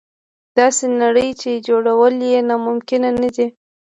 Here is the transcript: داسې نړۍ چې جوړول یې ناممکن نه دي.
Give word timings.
داسې 0.57 0.85
نړۍ 1.01 1.29
چې 1.41 1.51
جوړول 1.67 2.15
یې 2.31 2.39
ناممکن 2.49 3.01
نه 3.23 3.29
دي. 3.35 3.47